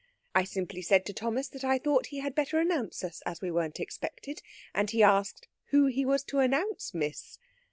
I 0.33 0.45
simply 0.45 0.81
said 0.81 1.05
to 1.05 1.13
Thomas 1.13 1.47
that 1.49 1.63
I 1.63 1.77
thought 1.77 2.07
he 2.07 2.21
had 2.21 2.33
better 2.33 2.57
announce 2.59 3.03
us, 3.03 3.21
as 3.23 3.39
we 3.39 3.51
weren't 3.51 3.79
expected, 3.79 4.41
and 4.73 4.89
he 4.89 5.03
asked 5.03 5.47
who 5.65 5.85
he 5.85 6.05
was 6.05 6.23
to 6.23 6.39
announce, 6.39 6.95
miss! 6.95 7.37